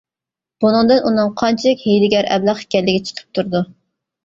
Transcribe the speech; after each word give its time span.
بۇنىڭدىن 0.63 1.05
ئۇنىڭ 1.09 1.29
قانچىلىك 1.43 1.85
ھىيلىگەر 1.91 2.31
ئەبلەخ 2.39 2.65
ئىكەنلىكى 2.65 3.07
چىقىپ 3.13 3.31
تۇرىدۇ. 3.39 3.65